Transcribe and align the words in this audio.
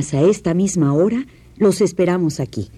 A 0.00 0.22
esta 0.22 0.54
misma 0.54 0.94
hora 0.94 1.26
los 1.56 1.80
esperamos 1.80 2.40
aquí, 2.40 2.68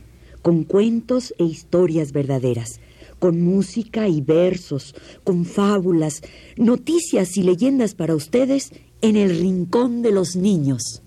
con 0.43 0.65
cuentos 0.65 1.33
e 1.39 1.45
historias 1.45 2.13
verdaderas, 2.13 2.81
con 3.21 3.41
música 3.41 4.09
y 4.09 4.21
versos, 4.21 4.95
con 5.23 5.45
fábulas, 5.45 6.23
noticias 6.57 7.37
y 7.37 7.45
leyendas 7.45 7.95
para 7.95 8.17
ustedes 8.17 8.73
en 9.01 9.15
el 9.17 9.39
Rincón 9.39 10.03
de 10.03 10.11
los 10.11 10.35
Niños. 10.35 11.03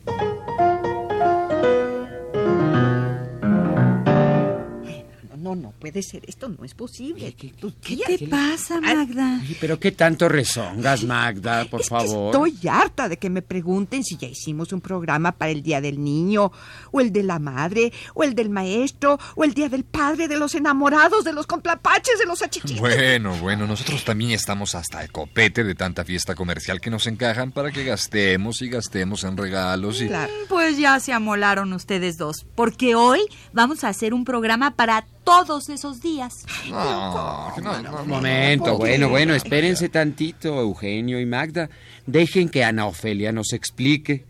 No, 5.66 5.72
puede 5.80 6.02
ser, 6.04 6.24
esto 6.28 6.48
no 6.50 6.64
es 6.64 6.74
posible. 6.74 7.34
¿Qué- 7.34 7.52
qué 7.52 7.70
tías- 7.82 8.08
¿Qué 8.20 8.28
pasa, 8.28 8.80
Magda? 8.82 9.40
Ay, 9.42 9.58
pero 9.60 9.80
qué 9.80 9.92
tanto 9.92 10.30
rezongas, 10.30 11.04
Magda, 11.04 11.66
por 11.66 11.82
Es 11.82 11.88
que 11.90 11.96
favor. 11.96 12.34
estoy 12.36 12.68
harta 12.70 13.10
de 13.10 13.18
que 13.18 13.30
me 13.30 13.42
pregunten 13.42 14.04
si 14.04 14.18
ya 14.18 14.28
hicimos 14.28 14.72
un 14.74 14.82
programa 14.82 15.32
para 15.32 15.52
el 15.52 15.64
Día 15.64 15.82
del 15.82 16.04
Niño, 16.04 16.52
o 16.92 17.02
el 17.02 17.12
de 17.12 17.24
la 17.24 17.40
Madre, 17.40 17.92
o 18.14 18.24
el 18.24 18.36
del 18.36 18.50
Maestro, 18.50 19.20
o 19.36 19.44
el 19.44 19.54
Día 19.54 19.70
del 19.70 19.84
Padre, 19.84 20.28
de 20.28 20.38
los 20.38 20.56
enamorados, 20.56 21.24
de 21.24 21.34
los 21.34 21.48
complapaches, 21.48 22.20
de 22.20 22.26
los 22.26 22.42
achichitos. 22.42 22.80
Bueno, 22.80 23.36
bueno, 23.38 23.66
nosotros 23.68 24.04
también 24.06 24.32
estamos 24.32 24.76
hasta 24.76 25.04
el 25.04 25.12
copete 25.12 25.64
de 25.64 25.76
tanta 25.76 26.04
fiesta 26.06 26.36
comercial 26.36 26.80
que 26.82 26.90
nos 26.90 27.08
encajan 27.08 27.52
para 27.52 27.72
que 27.72 27.84
gastemos 27.84 28.62
y 28.62 28.70
gastemos 28.70 29.24
en 29.24 29.38
regalos 29.38 30.02
y... 30.02 30.08
Claro. 30.08 30.32
Pues 30.50 30.78
ya 30.78 31.00
se 31.00 31.14
amolaron 31.14 31.74
ustedes 31.74 32.18
dos, 32.18 32.46
porque 32.56 32.96
hoy 32.96 33.22
vamos 33.54 33.84
a 33.84 33.90
hacer 33.90 34.14
un 34.14 34.26
programa 34.26 34.76
para 34.76 35.06
todos 35.26 35.68
esos 35.70 36.00
días. 36.02 36.46
No, 36.70 37.52
no, 37.62 37.82
no, 37.82 38.02
Un 38.04 38.08
momento, 38.08 38.78
bueno, 38.78 39.10
bueno, 39.10 39.36
espérense 39.36 39.90
tantito, 39.90 40.62
Eugenio 40.62 41.20
y 41.20 41.26
Magda. 41.26 41.70
Dejen 42.06 42.48
que 42.48 42.64
Ana 42.64 42.86
Ofelia 42.86 43.34
nos 43.34 43.52
explique. 43.52 44.26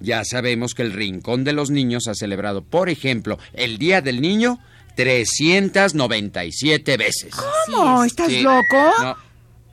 Ya 0.00 0.24
sabemos 0.24 0.74
que 0.74 0.82
el 0.82 0.92
Rincón 0.92 1.44
de 1.44 1.52
los 1.52 1.70
Niños 1.70 2.08
ha 2.08 2.14
celebrado, 2.14 2.62
por 2.64 2.88
ejemplo, 2.88 3.38
el 3.52 3.78
Día 3.78 4.00
del 4.00 4.20
Niño 4.20 4.58
397 4.96 6.96
veces. 6.96 7.34
¿Cómo? 7.66 8.04
¿Estás 8.04 8.28
Sí. 8.28 8.42
loco? 8.42 8.92
No, 9.00 9.16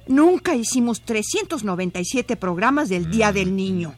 Nunca 0.07 0.53
hicimos 0.53 1.01
397 1.01 2.35
programas 2.35 2.89
del 2.89 3.09
Día 3.09 3.31
del 3.31 3.55
Niño. 3.55 3.95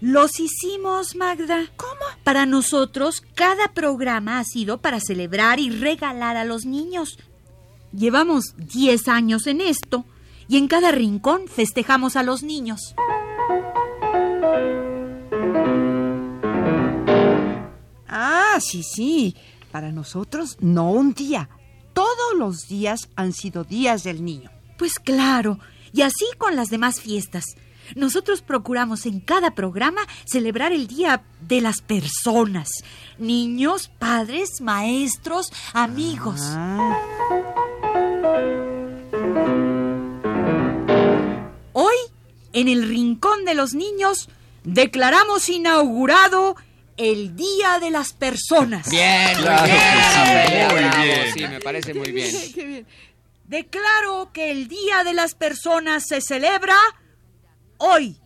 Los 0.00 0.40
hicimos, 0.40 1.16
Magda. 1.16 1.70
¿Cómo? 1.76 1.92
Para 2.22 2.44
nosotros, 2.44 3.22
cada 3.34 3.68
programa 3.68 4.38
ha 4.38 4.44
sido 4.44 4.78
para 4.78 5.00
celebrar 5.00 5.58
y 5.58 5.70
regalar 5.70 6.36
a 6.36 6.44
los 6.44 6.66
niños. 6.66 7.18
Llevamos 7.92 8.54
10 8.58 9.08
años 9.08 9.46
en 9.46 9.62
esto 9.62 10.04
y 10.48 10.58
en 10.58 10.68
cada 10.68 10.92
rincón 10.92 11.48
festejamos 11.48 12.16
a 12.16 12.22
los 12.22 12.42
niños. 12.42 12.94
Ah, 18.06 18.58
sí, 18.60 18.82
sí. 18.82 19.34
Para 19.72 19.92
nosotros, 19.92 20.58
no 20.60 20.90
un 20.90 21.14
día. 21.14 21.48
Todos 21.94 22.34
los 22.36 22.68
días 22.68 23.08
han 23.16 23.32
sido 23.32 23.64
días 23.64 24.04
del 24.04 24.24
niño. 24.24 24.50
Pues 24.76 24.98
claro, 24.98 25.58
y 25.92 26.02
así 26.02 26.26
con 26.36 26.54
las 26.54 26.68
demás 26.68 27.00
fiestas. 27.00 27.44
Nosotros 27.94 28.42
procuramos 28.42 29.06
en 29.06 29.20
cada 29.20 29.54
programa 29.54 30.02
celebrar 30.24 30.72
el 30.72 30.86
Día 30.86 31.22
de 31.40 31.60
las 31.60 31.80
Personas. 31.80 32.68
Niños, 33.18 33.90
padres, 33.98 34.60
maestros, 34.60 35.52
amigos. 35.72 36.40
Ah, 36.42 37.02
Hoy, 41.72 41.96
en 42.52 42.68
el 42.68 42.88
Rincón 42.88 43.44
de 43.44 43.54
los 43.54 43.74
Niños, 43.74 44.28
declaramos 44.64 45.48
inaugurado 45.48 46.56
el 46.96 47.36
Día 47.36 47.78
de 47.80 47.90
las 47.90 48.12
Personas. 48.12 48.88
Bien, 48.88 49.36
Claro 49.36 49.64
bien, 49.64 50.68
muy 50.70 50.80
bravo, 50.80 51.02
bien. 51.02 51.32
Sí, 51.34 51.46
me 51.46 51.60
parece 51.60 51.94
muy 51.94 52.12
bien. 52.12 52.86
Declaro 53.44 54.30
que 54.32 54.50
el 54.50 54.66
Día 54.68 55.04
de 55.04 55.14
las 55.14 55.34
Personas 55.34 56.06
se 56.06 56.20
celebra 56.20 56.76
hoy, 57.78 58.20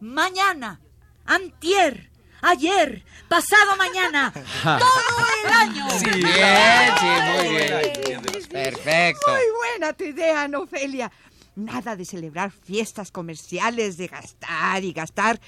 mañana, 0.00 0.80
antier, 1.24 2.10
ayer, 2.40 3.04
pasado 3.28 3.76
mañana, 3.76 4.32
todo 4.62 5.26
el 5.44 5.52
año. 5.52 5.86
Bien, 6.04 6.92
sí, 7.00 7.06
muy 7.36 7.56
bien. 7.56 8.22
Perfecto. 8.50 9.32
muy 9.32 9.42
buena 9.56 9.92
tu 9.92 10.04
idea, 10.04 10.42
Ana 10.42 10.58
Ofelia. 10.58 11.10
Nada 11.54 11.96
de 11.96 12.04
celebrar 12.04 12.50
fiestas 12.50 13.10
comerciales, 13.10 13.96
de 13.96 14.06
gastar 14.08 14.84
y 14.84 14.92
gastar. 14.92 15.40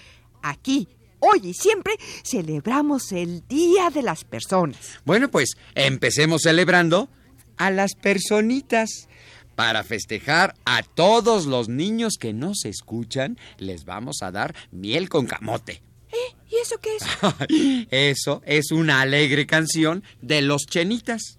Aquí, 0.42 0.88
hoy 1.20 1.40
y 1.42 1.54
siempre, 1.54 1.94
celebramos 2.22 3.12
el 3.12 3.46
Día 3.48 3.90
de 3.90 4.02
las 4.02 4.24
Personas. 4.24 5.00
Bueno, 5.04 5.30
pues 5.30 5.56
empecemos 5.74 6.42
celebrando 6.42 7.08
a 7.56 7.70
las 7.70 7.94
personitas. 7.94 9.08
Para 9.54 9.84
festejar 9.84 10.54
a 10.64 10.82
todos 10.82 11.46
los 11.46 11.68
niños 11.68 12.14
que 12.18 12.32
nos 12.32 12.64
escuchan, 12.64 13.38
les 13.58 13.84
vamos 13.84 14.22
a 14.22 14.30
dar 14.30 14.54
miel 14.70 15.08
con 15.08 15.26
camote. 15.26 15.82
¿Y 16.50 16.56
eso 16.56 16.76
qué 16.80 16.96
es? 16.96 17.86
Eso 17.90 18.42
es 18.46 18.70
una 18.70 19.00
alegre 19.00 19.46
canción 19.46 20.04
de 20.22 20.42
los 20.42 20.66
chenitas. 20.66 21.38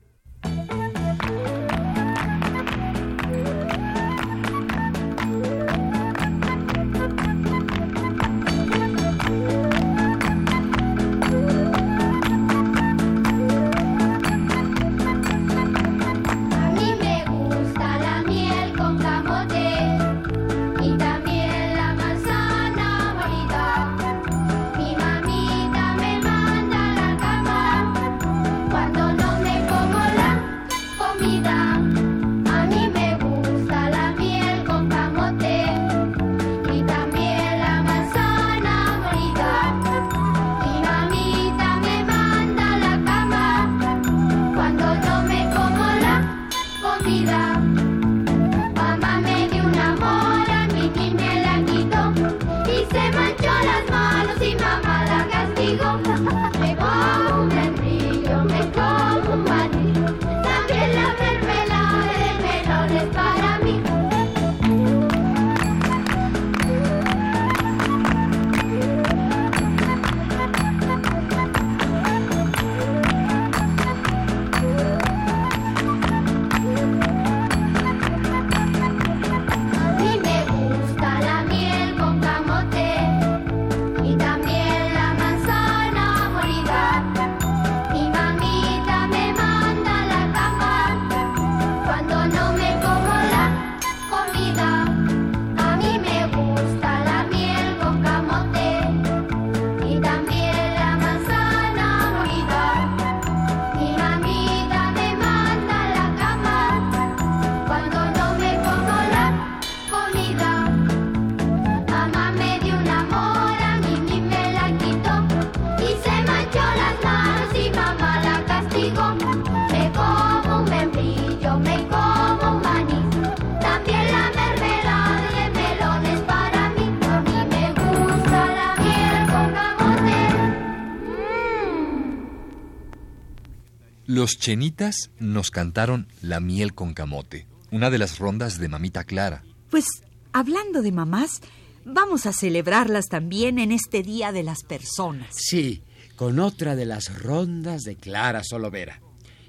Los 134.25 134.39
chenitas 134.39 135.11
nos 135.19 135.51
cantaron 135.51 136.07
La 136.23 136.39
miel 136.39 136.73
con 136.73 136.95
camote, 136.95 137.45
una 137.69 137.91
de 137.91 137.99
las 137.99 138.17
rondas 138.17 138.57
de 138.57 138.67
Mamita 138.67 139.03
Clara. 139.03 139.43
Pues, 139.69 139.85
hablando 140.33 140.81
de 140.81 140.91
mamás, 140.91 141.41
vamos 141.85 142.25
a 142.25 142.33
celebrarlas 142.33 143.05
también 143.05 143.59
en 143.59 143.71
este 143.71 144.01
Día 144.01 144.31
de 144.31 144.41
las 144.41 144.63
Personas. 144.63 145.27
Sí, 145.37 145.83
con 146.15 146.39
otra 146.39 146.75
de 146.75 146.87
las 146.87 147.21
rondas 147.21 147.83
de 147.83 147.97
Clara 147.97 148.41
Solovera. 148.43 148.99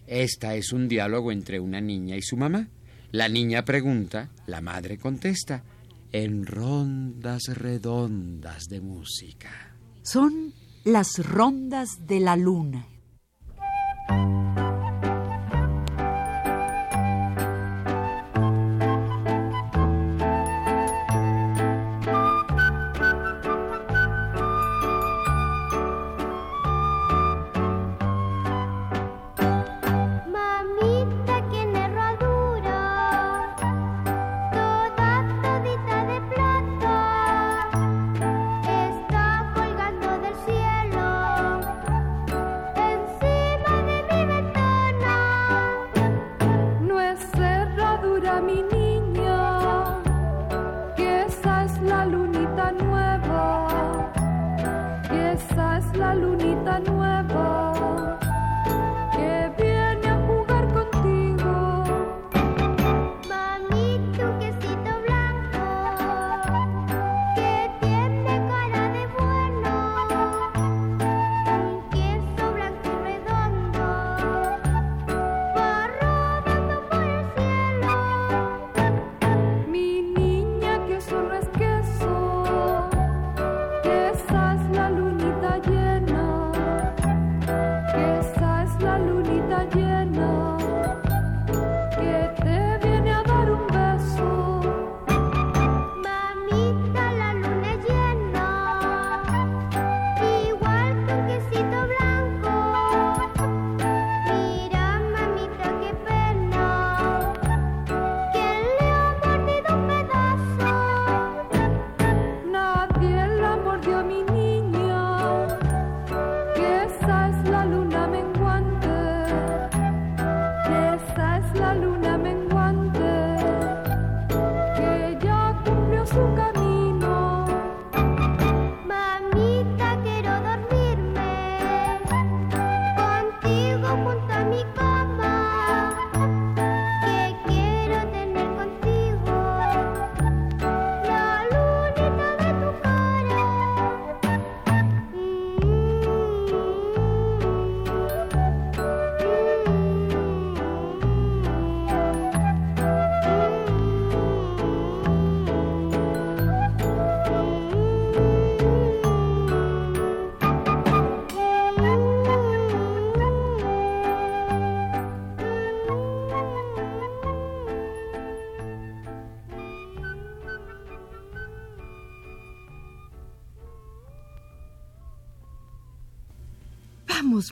Esta 0.06 0.56
es 0.56 0.74
un 0.74 0.88
diálogo 0.88 1.32
entre 1.32 1.58
una 1.58 1.80
niña 1.80 2.14
y 2.14 2.20
su 2.20 2.36
mamá. 2.36 2.68
La 3.12 3.30
niña 3.30 3.64
pregunta, 3.64 4.28
la 4.46 4.60
madre 4.60 4.98
contesta, 4.98 5.64
en 6.12 6.44
rondas 6.44 7.44
redondas 7.46 8.64
de 8.68 8.82
música. 8.82 9.74
Son 10.02 10.52
las 10.84 11.26
rondas 11.26 12.06
de 12.06 12.20
la 12.20 12.36
luna. 12.36 12.86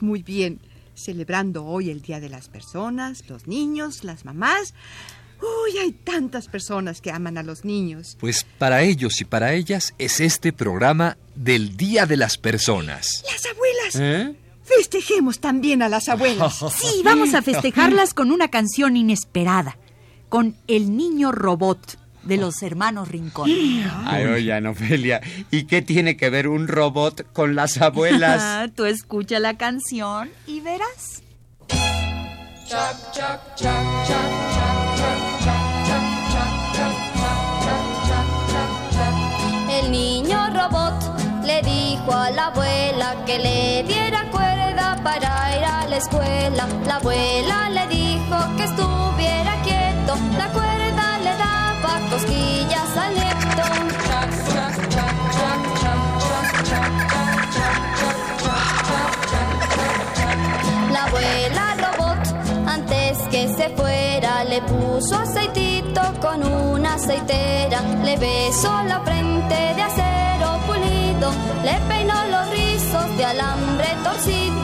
Muy 0.01 0.23
bien, 0.23 0.59
celebrando 0.93 1.65
hoy 1.65 1.89
el 1.89 2.01
Día 2.01 2.19
de 2.19 2.29
las 2.29 2.49
Personas, 2.49 3.27
los 3.29 3.47
niños, 3.47 4.03
las 4.03 4.25
mamás. 4.25 4.73
Uy, 5.41 5.77
hay 5.77 5.91
tantas 5.91 6.47
personas 6.47 7.01
que 7.01 7.11
aman 7.11 7.37
a 7.37 7.43
los 7.43 7.65
niños. 7.65 8.17
Pues 8.19 8.45
para 8.57 8.83
ellos 8.83 9.19
y 9.21 9.25
para 9.25 9.53
ellas 9.53 9.93
es 9.97 10.19
este 10.19 10.53
programa 10.53 11.17
del 11.35 11.75
Día 11.77 12.05
de 12.05 12.17
las 12.17 12.37
Personas. 12.37 13.23
Las 13.31 13.45
abuelas. 13.45 13.95
¿Eh? 13.95 14.35
Festejemos 14.63 15.39
también 15.39 15.81
a 15.81 15.89
las 15.89 16.09
abuelas. 16.09 16.63
Sí, 16.75 17.01
vamos 17.03 17.33
a 17.33 17.41
festejarlas 17.41 18.13
con 18.13 18.31
una 18.31 18.49
canción 18.49 18.97
inesperada, 18.97 19.77
con 20.29 20.55
El 20.67 20.95
Niño 20.95 21.31
Robot 21.31 21.99
de 22.25 22.37
los 22.37 22.61
hermanos 22.63 23.07
Rincón. 23.09 23.49
Ay, 24.05 24.25
oye, 24.25 24.67
Ofelia, 24.67 25.21
¿y 25.51 25.63
qué 25.65 25.81
tiene 25.81 26.17
que 26.17 26.29
ver 26.29 26.47
un 26.47 26.67
robot 26.67 27.31
con 27.33 27.55
las 27.55 27.81
abuelas? 27.81 28.41
Ah, 28.41 28.67
Tú 28.75 28.85
escucha 28.85 29.39
la 29.39 29.55
canción 29.57 30.29
y 30.47 30.59
verás. 30.61 31.21
El 39.69 39.91
niño 39.91 40.37
robot 40.53 40.93
le 41.45 41.61
dijo 41.61 42.11
a 42.13 42.29
la 42.31 42.47
abuela 42.47 43.15
que 43.25 43.37
le 43.39 43.83
diera 43.83 44.29
cuerda 44.31 44.97
para 45.03 45.57
ir 45.57 45.63
a 45.65 45.87
la 45.87 45.97
escuela. 45.97 46.67
La 46.87 46.95
abuela 46.95 47.69
le 47.69 47.87
dijo 47.87 48.37
que 48.57 48.63
estuviera 48.63 49.61
quieto, 49.63 50.15
la 50.37 50.47
cuerda 50.51 50.84
daba 51.85 51.99
cosquillas 52.09 52.97
al. 52.97 53.15
La 60.91 61.03
abuela 61.03 61.75
robot, 61.83 62.67
antes 62.67 63.17
que 63.29 63.47
se 63.55 63.69
fuera, 63.69 64.43
le 64.45 64.61
puso 64.61 65.15
aceitito 65.15 66.01
con 66.21 66.43
una 66.43 66.95
aceitera. 66.95 67.81
Le 68.03 68.17
besó 68.17 68.71
la 68.83 68.99
frente 69.01 69.55
de 69.75 69.81
acero 69.81 70.59
pulido, 70.67 71.31
le 71.63 71.75
peinó 71.87 72.13
los 72.31 72.49
rizos 72.51 73.17
de 73.17 73.25
alambre 73.25 73.87
torcido. 74.03 74.55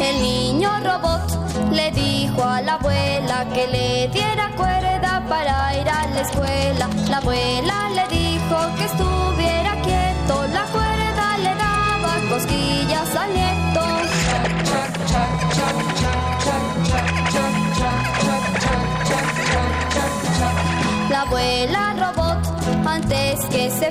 El 0.00 0.20
niño 0.20 0.70
robot 0.82 1.70
le 1.72 1.92
dijo 1.92 2.42
a 2.42 2.60
la 2.62 2.74
abuela 2.74 3.46
que 3.54 3.68
le 3.68 4.08
diera 4.08 4.50
cuerda 4.56 5.24
para 5.28 5.76
ir 5.80 5.88
a 5.88 6.08
la 6.08 6.20
escuela. 6.22 6.88
La 7.08 7.18
abuela 7.18 7.88
le 7.90 8.08
dijo 8.08 8.56
que 8.76 8.84
estuvo 8.86 9.07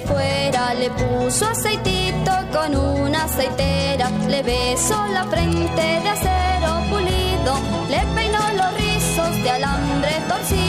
fuera 0.02 0.74
le 0.74 0.90
puso 0.92 1.46
aceitito 1.48 2.32
con 2.52 2.76
una 2.76 3.26
aceitera, 3.26 4.10
le 4.28 4.44
besó 4.44 5.06
la 5.08 5.24
frente 5.26 5.82
de 6.04 6.10
acero 6.10 6.82
pulido, 6.90 7.54
le 7.90 8.00
peinó 8.16 8.40
los 8.56 8.74
rizos 8.78 9.44
de 9.44 9.50
alambre 9.50 10.22
torcido. 10.28 10.67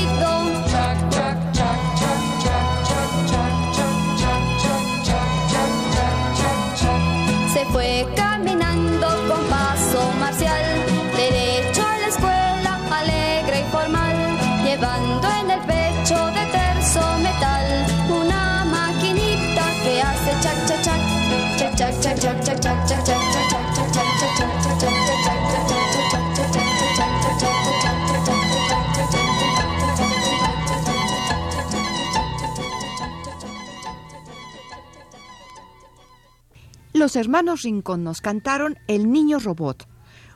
Los 36.92 37.14
hermanos 37.14 37.62
Rincón 37.62 38.02
nos 38.02 38.20
cantaron 38.20 38.78
El 38.88 39.12
Niño 39.12 39.38
Robot, 39.38 39.86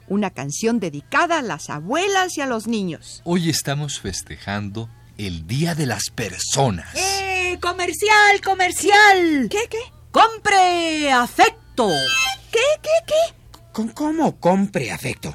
una 0.06 0.30
canción 0.30 0.78
dedicada 0.78 1.40
a 1.40 1.42
las 1.42 1.68
abuelas 1.68 2.38
y 2.38 2.42
a 2.42 2.46
los 2.46 2.68
niños. 2.68 3.22
Hoy 3.24 3.50
estamos 3.50 3.98
festejando 3.98 4.88
el 5.18 5.48
Día 5.48 5.74
de 5.74 5.86
las 5.86 6.10
Personas. 6.10 6.94
¡Eh! 6.94 7.58
¡Comercial, 7.60 8.40
comercial! 8.44 9.48
¿Qué, 9.50 9.66
qué? 9.68 9.80
¡Compre 10.12 11.10
afecto! 11.10 11.62
¿Qué, 11.76 12.59
qué, 12.83 12.91
qué? 13.07 13.61
¿Con 13.73 13.88
cómo 13.88 14.38
compre 14.38 14.93
afecto? 14.93 15.35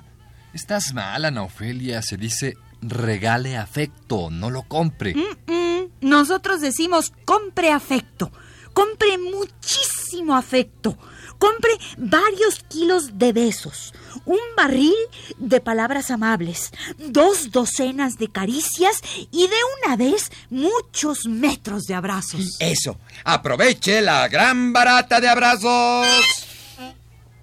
Estás 0.53 0.94
mal, 0.94 1.25
Ana 1.25 1.44
Ofelia. 1.44 2.01
Se 2.01 2.17
dice 2.17 2.56
regale 2.82 3.58
afecto, 3.58 4.29
no 4.29 4.50
lo 4.50 4.63
compre. 4.63 5.15
Mm, 5.15 5.86
Nosotros 6.01 6.62
decimos 6.62 7.12
compre 7.25 7.72
afecto. 7.72 8.32
Compre 8.74 9.17
muchísimo 9.17 10.36
afecto. 10.36 10.98
Compre 11.39 11.72
varios 11.98 12.63
kilos 12.67 13.17
de 13.20 13.32
besos, 13.32 13.94
un 14.25 14.39
barril 14.56 14.96
de 15.38 15.62
palabras 15.62 16.10
amables, 16.10 16.72
dos 16.98 17.51
docenas 17.51 18.17
de 18.17 18.29
caricias 18.29 19.01
y 19.32 19.48
de 19.48 19.56
una 19.82 19.96
vez 19.96 20.32
muchos 20.50 21.27
metros 21.27 21.84
de 21.84 21.94
abrazos. 21.94 22.58
Eso. 22.60 22.98
Aproveche 23.24 24.01
la 24.01 24.27
gran 24.27 24.74
barata 24.74 25.22
de 25.22 25.29
abrazos. 25.29 26.08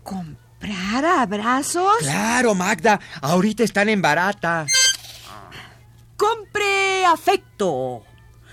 ¿Comprar 0.02 1.04
abrazos? 1.04 1.96
Claro, 2.00 2.54
Magda. 2.54 2.98
Ahorita 3.22 3.62
están 3.62 3.88
en 3.88 4.02
barata. 4.02 4.66
Compre 6.16 7.04
afecto. 7.06 8.02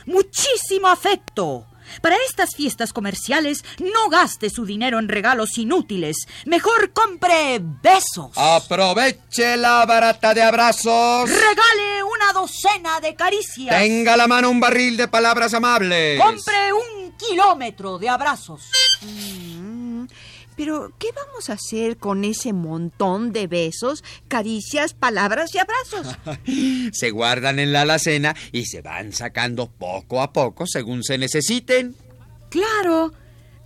Muchísimo 0.06 0.88
afecto. 0.88 1.66
Para 2.02 2.16
estas 2.28 2.56
fiestas 2.56 2.94
comerciales, 2.94 3.64
no 3.80 4.10
gaste 4.10 4.50
su 4.50 4.66
dinero 4.66 5.00
en 5.00 5.10
regalos 5.10 5.58
inútiles. 5.58 6.28
Mejor 6.46 6.94
compre 6.94 7.60
besos. 7.62 8.32
Aproveche 8.36 9.58
la 9.58 9.86
barata 9.86 10.34
de 10.34 10.42
abrazos. 10.42 11.30
Regale 11.30 12.04
una 12.04 12.34
docena 12.34 13.00
de 13.00 13.16
caricias. 13.16 13.78
Tenga 13.78 14.14
a 14.14 14.18
la 14.18 14.28
mano 14.28 14.50
un 14.50 14.60
barril 14.60 14.98
de 14.98 15.08
palabras 15.08 15.54
amables. 15.54 16.20
Compre 16.22 16.74
un 16.74 17.14
kilómetro 17.18 17.98
de 17.98 18.10
abrazos. 18.10 18.62
Pero, 20.63 20.94
¿qué 21.00 21.08
vamos 21.15 21.50
a 21.50 21.53
hacer 21.53 21.98
con 21.98 22.24
ese 22.24 22.53
montón 22.53 23.32
de 23.32 23.48
besos, 23.48 24.03
caricias, 24.27 24.94
palabras 24.94 25.50
y 25.56 25.58
abrazos? 25.58 26.15
Se 26.94 27.10
guardan 27.10 27.58
en 27.58 27.74
la 27.74 27.82
alacena 27.82 28.36
y 28.51 28.68
se 28.68 28.84
van 28.84 29.12
sacando 29.12 29.72
poco 29.72 30.22
a 30.22 30.32
poco 30.32 30.68
según 30.68 31.03
se 31.03 31.18
necesiten. 31.18 31.96
Claro, 32.51 33.12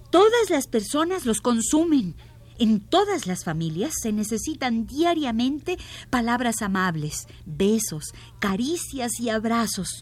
todas 0.10 0.50
las 0.50 0.68
personas 0.68 1.26
los 1.26 1.42
consumen. 1.42 2.16
En 2.60 2.80
todas 2.80 3.28
las 3.28 3.44
familias 3.44 3.92
se 4.02 4.14
necesitan 4.14 4.88
diariamente 4.88 5.78
palabras 6.10 6.62
amables, 6.62 7.28
besos, 7.46 8.14
caricias 8.40 9.20
y 9.20 9.32
abrazos. 9.32 10.02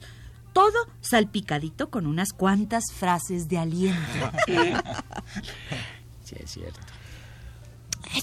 Todo 0.53 0.88
salpicadito 1.01 1.89
con 1.89 2.05
unas 2.05 2.33
cuantas 2.33 2.83
frases 2.93 3.47
de 3.47 3.57
aliento. 3.57 4.31
Sí, 6.33 6.43
es 6.43 6.51
cierto. 6.51 6.79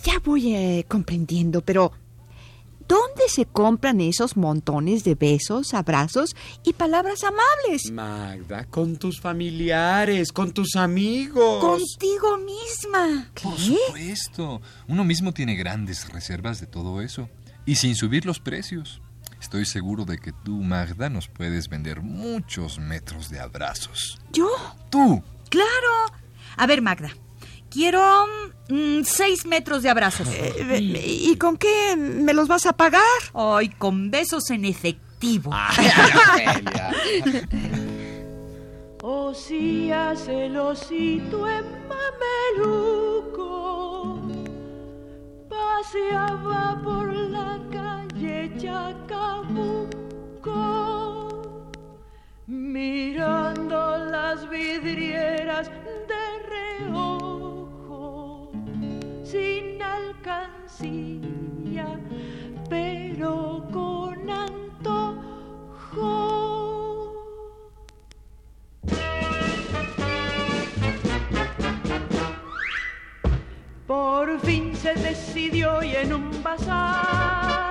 Ya 0.04 0.18
voy 0.20 0.54
eh, 0.54 0.84
comprendiendo, 0.88 1.62
pero 1.62 1.92
¿dónde 2.86 3.28
se 3.28 3.46
compran 3.46 4.00
esos 4.00 4.36
montones 4.36 5.04
de 5.04 5.14
besos, 5.14 5.74
abrazos 5.74 6.36
y 6.64 6.72
palabras 6.74 7.24
amables? 7.24 7.90
Magda, 7.90 8.66
con 8.66 8.96
tus 8.96 9.20
familiares, 9.20 10.32
con 10.32 10.52
tus 10.52 10.76
amigos. 10.76 11.60
Contigo 11.60 12.38
misma. 12.38 13.30
Por 13.42 13.58
supuesto. 13.58 14.60
Uno 14.88 15.04
mismo 15.04 15.32
tiene 15.32 15.54
grandes 15.56 16.08
reservas 16.08 16.60
de 16.60 16.66
todo 16.66 17.00
eso. 17.00 17.28
Y 17.66 17.76
sin 17.76 17.94
subir 17.94 18.26
los 18.26 18.40
precios. 18.40 19.00
Estoy 19.40 19.64
seguro 19.64 20.04
de 20.04 20.18
que 20.18 20.32
tú, 20.32 20.56
Magda, 20.62 21.08
nos 21.08 21.28
puedes 21.28 21.68
vender 21.68 22.02
muchos 22.02 22.78
metros 22.78 23.30
de 23.30 23.40
abrazos. 23.40 24.18
¿Yo? 24.32 24.50
¡Tú! 24.90 25.22
Claro. 25.48 26.12
A 26.56 26.66
ver, 26.66 26.82
Magda. 26.82 27.10
Quiero 27.70 28.26
mm, 28.68 29.02
seis 29.04 29.46
metros 29.46 29.82
de 29.82 29.90
abrazos. 29.90 30.26
Eh, 30.28 30.90
¿Y 31.04 31.36
con 31.36 31.56
qué 31.56 31.96
me 31.96 32.34
los 32.34 32.48
vas 32.48 32.66
a 32.66 32.72
pagar? 32.72 33.00
Ay, 33.32 33.68
con 33.68 34.10
besos 34.10 34.50
en 34.50 34.64
efectivo. 34.64 35.52
Osías 39.02 40.28
el 40.28 40.58
osito 40.58 41.48
en 41.48 41.64
mameluco 42.58 43.40
paseaba 45.48 46.78
por 46.82 47.14
la 47.14 47.58
calle 47.72 48.52
Chacabuco 48.58 49.90
mirando 52.46 53.96
las 54.10 54.48
vidrieras 54.50 55.70
alcancía 60.20 61.86
pero 62.68 63.66
con 63.72 64.30
antojo. 64.30 65.26
Por 73.86 74.40
fin 74.40 74.76
se 74.76 74.94
decidió 74.94 75.82
y 75.82 75.96
en 75.96 76.12
un 76.12 76.42
bazar 76.42 77.69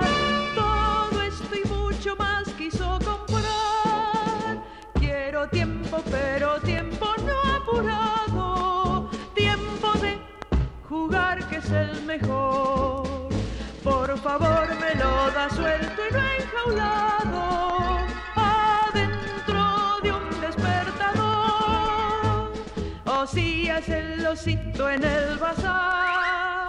el 23.88 24.26
osito 24.26 24.90
en 24.90 25.04
el 25.04 25.38
bazar. 25.38 26.68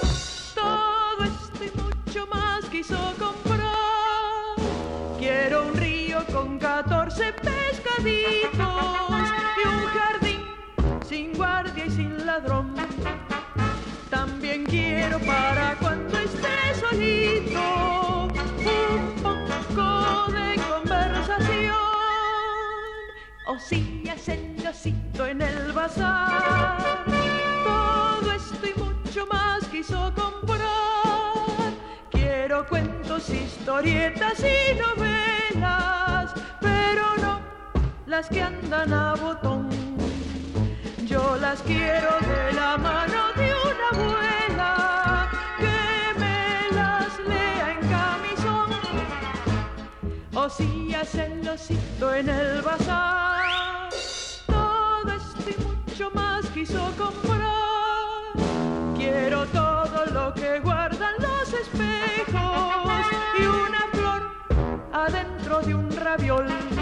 Todo 0.55 1.23
esto 1.23 1.63
y 1.63 1.71
mucho 1.77 2.27
más 2.27 2.65
quiso 2.65 2.97
comprar. 3.19 3.61
Quiero 5.19 5.67
un 5.67 5.75
río 5.75 6.25
con 6.31 6.57
14 6.57 7.33
pescaditos 7.33 8.61
y 9.57 9.67
un 9.67 9.85
jardín 9.97 10.41
sin 11.07 11.33
guardia 11.33 11.85
y 11.85 11.91
sin 11.91 12.25
ladrón. 12.25 12.75
También 14.09 14.65
quiero 14.65 15.19
para 15.19 15.75
cuando 15.79 16.17
esté 16.17 16.75
solito 16.79 18.00
Osías 23.51 24.29
el 24.29 24.65
osito 24.65 25.25
en 25.25 25.41
el 25.41 25.73
bazar. 25.73 27.03
Todo 27.65 28.31
esto 28.31 28.65
y 28.65 28.79
mucho 28.79 29.27
más 29.27 29.67
quiso 29.67 30.13
comprar. 30.13 30.61
Quiero 32.11 32.65
cuentos, 32.69 33.29
historietas 33.29 34.39
y 34.39 34.75
novelas, 34.79 36.33
pero 36.61 37.03
no 37.21 37.41
las 38.05 38.29
que 38.29 38.41
andan 38.41 38.93
a 38.93 39.15
botón. 39.15 39.67
Yo 41.05 41.35
las 41.35 41.61
quiero 41.63 42.19
de 42.21 42.53
la 42.53 42.77
mano 42.77 43.33
de 43.35 43.53
una 43.65 43.89
abuela 43.91 45.10
O 50.43 50.49
si 50.49 50.91
hacen 50.95 51.45
losito 51.45 52.15
en 52.15 52.27
el 52.27 52.63
bazar. 52.63 53.89
Todo 54.47 55.13
esto 55.13 55.49
y 55.51 55.55
mucho 55.63 56.09
más 56.15 56.43
quiso 56.47 56.81
comprar. 56.97 58.33
Quiero 58.97 59.45
todo 59.45 60.03
lo 60.07 60.33
que 60.33 60.59
guardan 60.61 61.13
los 61.19 61.53
espejos 61.53 63.05
y 63.37 63.43
una 63.43 63.85
flor 63.93 64.31
adentro 64.91 65.61
de 65.61 65.75
un 65.75 65.91
raviol. 65.95 66.80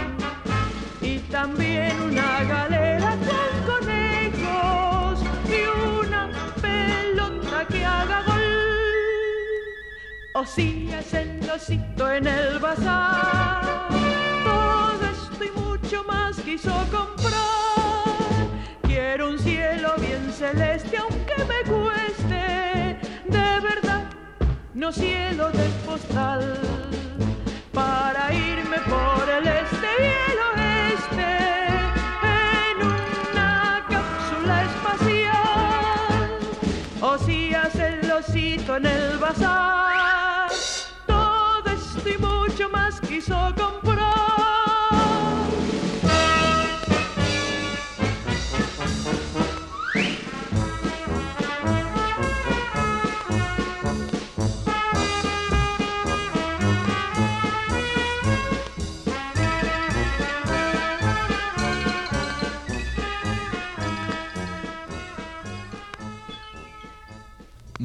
O 10.40 10.46
si 10.46 10.90
hacen 10.90 11.46
losito 11.46 12.10
en 12.10 12.26
el 12.26 12.58
bazar. 12.60 13.88
Todo 14.42 15.04
esto 15.04 15.44
y 15.44 15.50
mucho 15.60 16.02
más 16.04 16.40
quiso 16.40 16.72
comprar. 16.90 18.48
Quiero 18.84 19.28
un 19.28 19.38
cielo 19.38 19.92
bien 19.98 20.32
celeste 20.32 20.96
aunque 20.96 21.36
me 21.44 21.70
cueste. 21.70 22.98
De 23.28 23.60
verdad, 23.60 24.08
no 24.72 24.90
cielo 24.90 25.50
de 25.50 25.68
postal. 25.84 26.58
Para 27.74 28.32
irme 28.32 28.78
por 28.88 29.28
el 29.28 29.46
este 29.46 29.88
y 29.98 30.06
el 30.30 30.38
oeste. 30.54 31.32
En 32.24 32.86
una 32.86 33.84
cápsula 33.90 34.64
espacial. 34.64 36.30
O 37.02 37.18
si 37.18 37.54
hace 37.54 37.88
el 37.88 38.08
losito 38.08 38.76
en 38.76 38.86
el 38.86 39.18
bazar. 39.18 39.89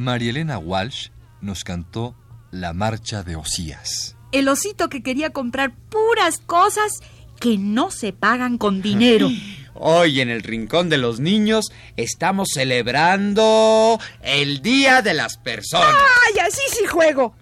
Marielena 0.06 0.60
Walsh 0.60 1.10
nos 1.42 1.64
cantó 1.64 2.16
La 2.52 2.74
Marcha 2.74 3.24
de 3.24 3.36
Osías. 3.36 4.15
El 4.32 4.48
osito 4.48 4.90
que 4.90 5.04
quería 5.04 5.32
comprar 5.32 5.74
puras 5.90 6.40
cosas 6.40 7.00
que 7.40 7.58
no 7.58 7.92
se 7.92 8.14
pagan 8.14 8.58
con 8.58 8.82
dinero. 8.82 9.30
Hoy 9.78 10.22
en 10.22 10.30
el 10.30 10.42
Rincón 10.42 10.88
de 10.88 10.98
los 10.98 11.20
Niños 11.20 11.66
estamos 11.98 12.50
celebrando 12.54 14.00
el 14.22 14.62
Día 14.62 15.02
de 15.02 15.14
las 15.14 15.38
Personas. 15.38 15.94
¡Ay, 16.28 16.40
así 16.40 16.62
sí 16.70 16.86
juego! 16.86 17.36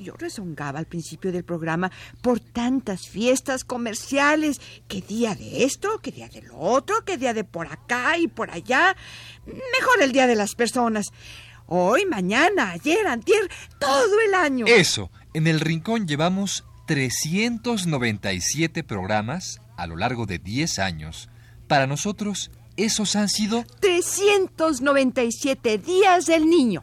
Yo 0.00 0.14
rezongaba 0.16 0.78
al 0.78 0.86
principio 0.86 1.32
del 1.32 1.44
programa 1.44 1.90
por 2.20 2.40
tantas 2.40 3.08
fiestas 3.08 3.64
comerciales. 3.64 4.60
¿Qué 4.88 5.00
día 5.00 5.34
de 5.34 5.64
esto? 5.64 6.00
¿Qué 6.02 6.10
día 6.10 6.28
de 6.28 6.42
lo 6.42 6.58
otro? 6.58 7.04
¿Qué 7.04 7.16
día 7.16 7.32
de 7.32 7.44
por 7.44 7.68
acá 7.68 8.18
y 8.18 8.28
por 8.28 8.50
allá? 8.50 8.96
Mejor 9.46 10.02
el 10.02 10.12
Día 10.12 10.26
de 10.26 10.36
las 10.36 10.54
Personas. 10.54 11.06
Hoy, 11.66 12.06
mañana, 12.06 12.70
ayer, 12.70 13.06
antier, 13.06 13.48
todo 13.78 14.20
el 14.26 14.34
año. 14.34 14.66
Eso, 14.66 15.10
en 15.38 15.46
el 15.46 15.60
Rincón 15.60 16.06
llevamos 16.08 16.64
397 16.88 18.82
programas 18.82 19.60
a 19.76 19.86
lo 19.86 19.96
largo 19.96 20.26
de 20.26 20.40
10 20.40 20.80
años. 20.80 21.28
Para 21.68 21.86
nosotros, 21.86 22.50
esos 22.76 23.14
han 23.14 23.28
sido 23.28 23.64
397 23.78 25.78
días 25.78 26.26
del 26.26 26.50
niño. 26.50 26.82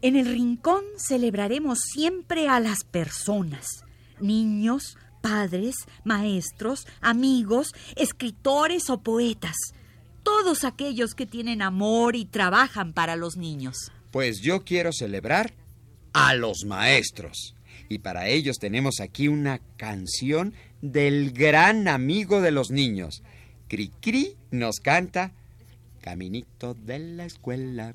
En 0.00 0.16
el 0.16 0.26
rincón 0.26 0.84
celebraremos 0.96 1.80
siempre 1.80 2.48
a 2.48 2.58
las 2.58 2.84
personas, 2.84 3.84
niños, 4.18 4.96
padres, 5.20 5.74
maestros, 6.04 6.86
amigos, 7.02 7.74
escritores 7.96 8.88
o 8.88 9.02
poetas, 9.02 9.74
todos 10.24 10.64
aquellos 10.64 11.14
que 11.14 11.26
tienen 11.26 11.62
amor 11.62 12.16
y 12.16 12.24
trabajan 12.24 12.92
para 12.92 13.14
los 13.14 13.36
niños. 13.36 13.92
Pues 14.10 14.40
yo 14.40 14.64
quiero 14.64 14.92
celebrar 14.92 15.54
a 16.12 16.34
los 16.34 16.64
maestros. 16.64 17.54
Y 17.88 17.98
para 17.98 18.28
ellos 18.28 18.58
tenemos 18.58 19.00
aquí 19.00 19.28
una 19.28 19.60
canción 19.76 20.54
del 20.80 21.32
gran 21.32 21.86
amigo 21.86 22.40
de 22.40 22.50
los 22.50 22.70
niños. 22.70 23.22
Cricri 23.68 24.36
nos 24.50 24.80
canta 24.80 25.32
Caminito 26.04 26.74
de 26.74 26.98
la 26.98 27.24
escuela. 27.24 27.94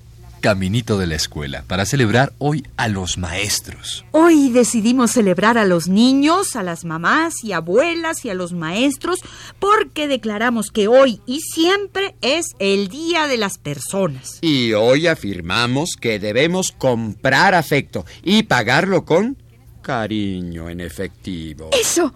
Caminito 0.41 0.97
de 0.97 1.07
la 1.07 1.15
Escuela 1.15 1.63
para 1.67 1.85
celebrar 1.85 2.33
hoy 2.39 2.65
a 2.75 2.87
los 2.87 3.17
maestros. 3.17 4.03
Hoy 4.11 4.49
decidimos 4.49 5.11
celebrar 5.11 5.57
a 5.57 5.65
los 5.65 5.87
niños, 5.87 6.55
a 6.55 6.63
las 6.63 6.83
mamás 6.83 7.35
y 7.43 7.53
abuelas 7.53 8.25
y 8.25 8.29
a 8.29 8.33
los 8.33 8.51
maestros 8.51 9.19
porque 9.59 10.07
declaramos 10.07 10.71
que 10.71 10.87
hoy 10.87 11.21
y 11.25 11.39
siempre 11.39 12.15
es 12.21 12.47
el 12.59 12.89
Día 12.89 13.27
de 13.27 13.37
las 13.37 13.57
Personas. 13.57 14.39
Y 14.41 14.73
hoy 14.73 15.07
afirmamos 15.07 15.91
que 15.99 16.19
debemos 16.19 16.71
comprar 16.71 17.53
afecto 17.53 18.05
y 18.23 18.43
pagarlo 18.43 19.05
con 19.05 19.37
cariño 19.81 20.69
en 20.69 20.81
efectivo. 20.81 21.69
Eso. 21.79 22.13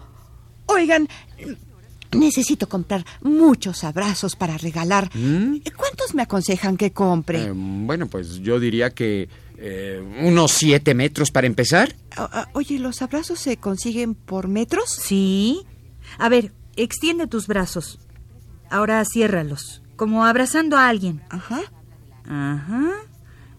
Oigan, 0.68 1.08
necesito 2.20 2.68
comprar 2.68 3.06
muchos 3.22 3.84
abrazos 3.84 4.36
para 4.36 4.58
regalar. 4.58 5.10
¿Mm? 5.16 5.58
¿Cuántos 5.76 6.14
me 6.14 6.24
aconsejan 6.24 6.78
que 6.78 6.92
compre? 6.92 7.44
Eh, 7.44 7.52
bueno, 7.54 8.08
pues 8.08 8.40
yo 8.40 8.60
diría 8.60 8.90
que 8.90 9.30
eh, 9.58 10.02
unos 10.22 10.52
siete 10.52 10.94
metros 10.94 11.32
para 11.32 11.48
empezar. 11.48 11.96
Ah, 12.16 12.30
ah, 12.32 12.50
Oye, 12.54 12.80
¿los 12.80 13.02
abrazos 13.02 13.40
se 13.40 13.58
consiguen 13.58 14.16
por 14.16 14.48
metros? 14.48 14.90
¿Sí? 14.90 15.66
A 16.18 16.30
ver, 16.30 16.52
extiende 16.76 17.28
tus 17.28 17.48
brazos. 17.48 18.00
Ahora 18.70 19.04
ciérralos, 19.06 19.82
como 19.96 20.26
abrazando 20.26 20.78
a 20.78 20.90
alguien. 20.90 21.22
Ajá. 21.30 21.62
Ajá. 22.28 22.92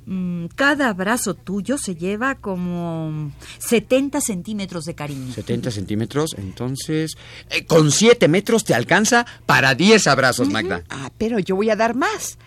Mm, 0.07 0.47
cada 0.55 0.89
abrazo 0.89 1.35
tuyo 1.35 1.79
se 1.79 1.97
lleva 1.97 2.37
como 2.37 3.33
70 3.59 4.21
centímetros 4.21 4.85
de 4.85 4.95
cariño. 4.95 5.33
70 5.33 5.71
centímetros, 5.73 6.35
entonces... 6.39 7.17
eh, 7.51 7.67
con 7.67 7.91
siete 7.91 8.29
metros 8.29 8.63
te 8.65 8.75
alcanza 8.75 9.27
para 9.47 9.75
10 9.75 10.07
abrazos, 10.07 10.49
Magda. 10.49 10.85
Ah, 10.89 11.11
pero 11.19 11.41
yo 11.41 11.57
voy 11.57 11.71
a 11.71 11.77
dar 11.77 11.97
más. 11.97 12.39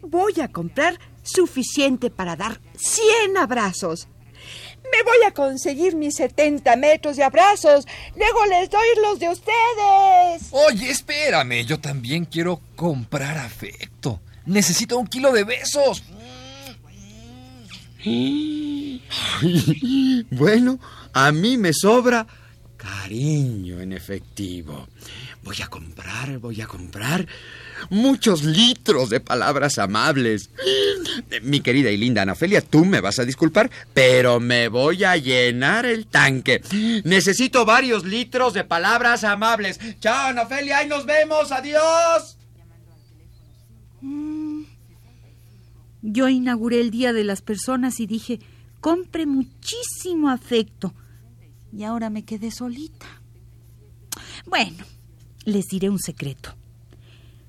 Voy 0.00 0.40
a 0.40 0.48
comprar 0.48 0.98
suficiente 1.22 2.08
para 2.10 2.36
dar 2.36 2.60
100 2.76 3.36
abrazos. 3.36 4.08
Me 4.92 5.02
voy 5.02 5.26
a 5.26 5.32
conseguir 5.32 5.96
mis 5.96 6.14
70 6.16 6.76
metros 6.76 7.16
de 7.16 7.24
abrazos. 7.24 7.86
Luego 8.16 8.46
les 8.46 8.70
doy 8.70 8.86
los 9.02 9.18
de 9.18 9.28
ustedes. 9.28 10.48
Oye, 10.52 10.90
espérame, 10.90 11.64
yo 11.66 11.80
también 11.80 12.24
quiero 12.26 12.60
comprar 12.76 13.36
afecto. 13.38 14.20
Necesito 14.46 14.98
un 14.98 15.06
kilo 15.06 15.32
de 15.32 15.44
besos. 15.44 16.04
Bueno, 20.30 20.78
a 21.12 21.32
mí 21.32 21.56
me 21.56 21.72
sobra 21.72 22.26
cariño 22.76 23.80
en 23.80 23.92
efectivo. 23.92 24.88
Voy 25.42 25.56
a 25.62 25.68
comprar, 25.68 26.38
voy 26.38 26.60
a 26.60 26.66
comprar 26.66 27.26
muchos 27.90 28.44
litros 28.44 29.10
de 29.10 29.20
palabras 29.20 29.78
amables. 29.78 30.50
Mi 31.42 31.60
querida 31.60 31.90
y 31.90 31.96
linda 31.96 32.22
Anafelia, 32.22 32.60
tú 32.60 32.84
me 32.84 33.00
vas 33.00 33.18
a 33.18 33.24
disculpar, 33.24 33.70
pero 33.92 34.40
me 34.40 34.68
voy 34.68 35.04
a 35.04 35.16
llenar 35.16 35.86
el 35.86 36.06
tanque. 36.06 36.62
Necesito 37.04 37.64
varios 37.64 38.04
litros 38.04 38.54
de 38.54 38.64
palabras 38.64 39.24
amables. 39.24 39.78
Chao, 40.00 40.28
Anafelia, 40.28 40.78
ahí 40.78 40.88
nos 40.88 41.06
vemos, 41.06 41.52
adiós. 41.52 42.38
Yo 46.06 46.28
inauguré 46.28 46.82
el 46.82 46.90
Día 46.90 47.14
de 47.14 47.24
las 47.24 47.40
Personas 47.40 47.98
y 47.98 48.06
dije, 48.06 48.38
compre 48.82 49.24
muchísimo 49.24 50.28
afecto. 50.28 50.92
Y 51.72 51.84
ahora 51.84 52.10
me 52.10 52.26
quedé 52.26 52.50
solita. 52.50 53.06
Bueno, 54.44 54.84
les 55.46 55.64
diré 55.64 55.88
un 55.88 55.98
secreto. 55.98 56.54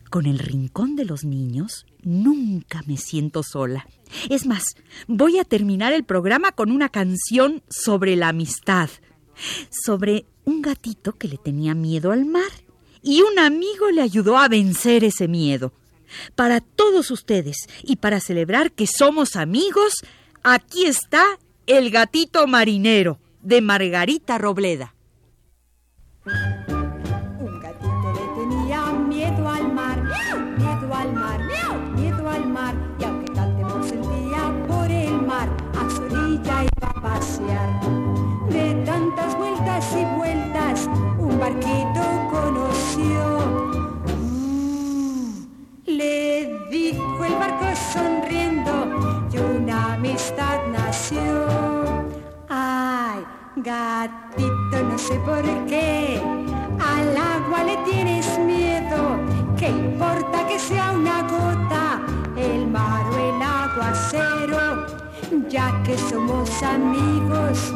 Con 0.09 0.25
el 0.25 0.39
rincón 0.39 0.95
de 0.95 1.03
los 1.03 1.25
niños 1.25 1.85
nunca 2.01 2.81
me 2.87 2.95
siento 2.95 3.43
sola. 3.43 3.89
Es 4.29 4.45
más, 4.45 4.63
voy 5.09 5.37
a 5.37 5.43
terminar 5.43 5.91
el 5.91 6.05
programa 6.05 6.53
con 6.53 6.71
una 6.71 6.87
canción 6.87 7.61
sobre 7.69 8.15
la 8.15 8.29
amistad, 8.29 8.89
sobre 9.69 10.27
un 10.45 10.61
gatito 10.61 11.11
que 11.11 11.27
le 11.27 11.37
tenía 11.37 11.75
miedo 11.75 12.13
al 12.13 12.23
mar 12.23 12.51
y 13.03 13.21
un 13.21 13.37
amigo 13.37 13.91
le 13.91 14.01
ayudó 14.01 14.37
a 14.37 14.47
vencer 14.47 15.03
ese 15.03 15.27
miedo. 15.27 15.73
Para 16.36 16.62
todos 16.62 17.12
ustedes 17.12 17.58
y 17.84 17.97
para 17.97 18.19
celebrar 18.19 18.71
que 18.71 18.88
somos 18.88 19.36
amigos, 19.36 19.93
aquí 20.43 20.86
está 20.86 21.23
El 21.67 21.89
gatito 21.89 22.45
marinero 22.47 23.19
de 23.41 23.62
Margarita 23.62 24.38
Robleda. 24.38 24.93
Un 26.25 27.60
gatito 27.60 28.13
le 28.13 28.25
tenía 28.41 28.91
miedo 28.91 29.49
al 29.49 29.71
mar, 29.71 30.04
miedo 30.58 30.93
al 30.93 31.13
mar, 31.13 31.39
miedo 31.95 32.30
al 32.30 32.47
mar. 32.47 32.75
Y 32.99 33.04
aunque 33.04 33.32
tal 33.34 33.56
temor 33.56 33.84
sentía 33.88 34.65
por 34.67 34.89
el 34.89 35.21
mar, 35.21 35.49
a 35.78 35.89
su 35.89 36.01
orilla 36.04 36.63
iba 36.63 36.89
a 36.89 37.01
pasear. 37.01 37.69
De 38.49 38.73
tantas 38.86 39.38
vueltas 39.38 39.86
y 39.93 40.17
vueltas, 40.17 40.89
un 41.19 41.39
barquito 41.39 42.04
conoció. 42.32 43.14
Sonriendo 47.93 48.73
y 49.31 49.37
una 49.37 49.93
amistad 49.93 50.59
nació. 50.71 51.47
Ay, 52.49 53.23
gatito, 53.57 54.83
no 54.89 54.97
sé 54.97 55.15
por 55.19 55.43
qué. 55.65 56.21
Al 56.79 57.17
agua 57.17 57.63
le 57.63 57.77
tienes 57.89 58.37
miedo. 58.39 59.19
¿Qué 59.57 59.69
importa 59.69 60.47
que 60.47 60.59
sea 60.59 60.91
una 60.91 61.21
gota? 61.23 62.01
El 62.37 62.67
mar 62.67 63.05
o 63.11 63.17
el 63.17 63.41
aguacero. 63.41 64.85
Ya 65.49 65.81
que 65.83 65.97
somos 65.97 66.49
amigos, 66.63 67.73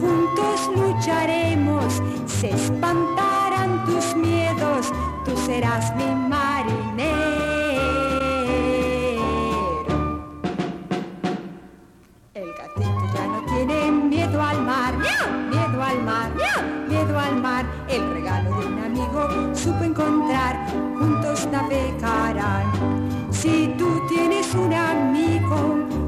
juntos 0.00 0.70
lucharemos. 0.74 2.02
Se 2.26 2.50
espantarán 2.50 3.84
tus 3.84 4.16
miedos. 4.16 4.92
Tú 5.24 5.36
serás 5.36 5.94
mi 5.96 6.19
al 15.90 16.02
mar, 16.04 16.30
miedo 16.88 17.18
al 17.18 17.36
mar. 17.40 17.64
El 17.88 18.12
regalo 18.14 18.60
de 18.60 18.66
un 18.66 18.78
amigo 18.78 19.54
supo 19.54 19.84
encontrar, 19.84 20.66
juntos 20.98 21.48
navegarán. 21.50 22.66
Si 23.30 23.74
tú 23.78 23.88
tienes 24.08 24.54
un 24.54 24.72
amigo, 24.72 25.56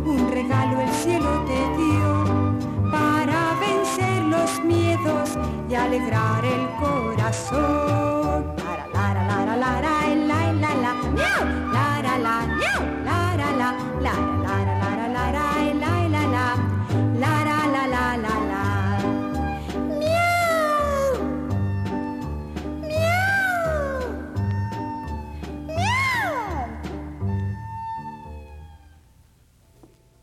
un 0.04 0.30
regalo 0.30 0.80
el 0.80 0.90
cielo 0.90 1.44
te 1.46 1.60
dio 1.80 2.90
para 2.90 3.54
vencer 3.58 4.22
los 4.24 4.62
miedos 4.64 5.36
y 5.68 5.74
alegrar 5.74 6.44
el 6.44 6.68
corazón. 6.80 7.81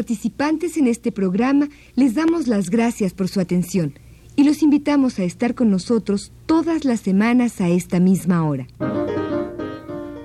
Participantes 0.00 0.78
en 0.78 0.86
este 0.86 1.12
programa 1.12 1.68
les 1.94 2.14
damos 2.14 2.46
las 2.46 2.70
gracias 2.70 3.12
por 3.12 3.28
su 3.28 3.38
atención 3.38 3.98
y 4.34 4.44
los 4.44 4.62
invitamos 4.62 5.18
a 5.18 5.24
estar 5.24 5.54
con 5.54 5.70
nosotros 5.70 6.32
todas 6.46 6.86
las 6.86 7.00
semanas 7.00 7.60
a 7.60 7.68
esta 7.68 8.00
misma 8.00 8.42
hora. 8.48 8.66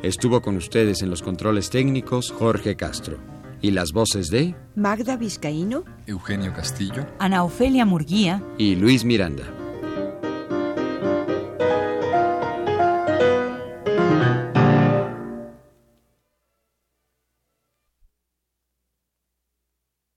Estuvo 0.01 0.41
con 0.41 0.55
ustedes 0.55 1.01
en 1.01 1.09
los 1.09 1.21
controles 1.21 1.69
técnicos 1.69 2.31
Jorge 2.31 2.77
Castro. 2.77 3.17
Y 3.61 3.71
las 3.71 3.91
voces 3.91 4.29
de 4.29 4.55
Magda 4.75 5.17
Vizcaíno. 5.17 5.83
Eugenio 6.07 6.53
Castillo. 6.53 7.05
Ana 7.19 7.43
Ofelia 7.43 7.83
Murguía. 7.83 8.41
y 8.57 8.75
Luis 8.75 9.03
Miranda. 9.03 9.43